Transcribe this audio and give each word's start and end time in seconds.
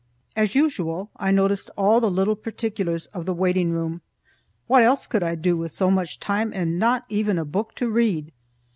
As 0.35 0.55
usual, 0.55 1.11
I 1.17 1.29
noticed 1.29 1.69
all 1.77 2.01
the 2.01 2.09
little 2.09 2.35
particulars 2.35 3.05
of 3.13 3.27
the 3.27 3.35
waiting 3.35 3.69
room. 3.69 4.01
What 4.65 4.81
else 4.81 5.05
could 5.05 5.21
I 5.21 5.35
do 5.35 5.55
with 5.55 5.71
so 5.71 5.91
much 5.91 6.19
time 6.19 6.51
and 6.55 6.79
not 6.79 7.05
even 7.07 7.37
a 7.37 7.45
book 7.45 7.75
to 7.75 7.87
read? 7.87 8.31